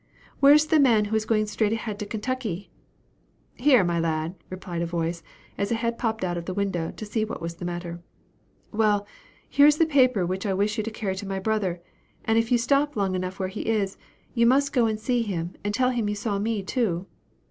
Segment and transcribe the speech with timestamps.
[0.39, 2.71] "Where is the man who is going straight ahead to Kentucky?"
[3.53, 5.21] "Here, my lad," replied a voice,
[5.59, 8.01] as a head popped out of the window, to see what was the matter.
[8.71, 9.05] "Well,
[9.47, 11.83] here is a paper which I wish you to carry to my brother;
[12.25, 13.99] and if you stop long enough where he is,
[14.33, 17.05] you must go and see him, and tell him you saw me too."